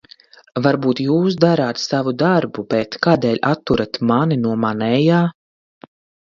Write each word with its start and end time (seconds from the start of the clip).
Varbūt 0.67 1.01
jūs 1.03 1.35
darāt 1.43 1.81
savu 1.81 2.13
darbu, 2.21 2.65
bet 2.71 2.97
kādēļ 3.07 3.39
atturat 3.51 4.01
mani 4.13 4.39
no 4.47 4.57
manējā? 4.65 5.21